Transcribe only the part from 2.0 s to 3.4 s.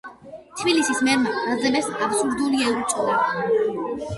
აბსურდული უწოდა.